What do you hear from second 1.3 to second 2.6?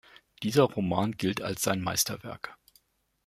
als sein Meisterwerk.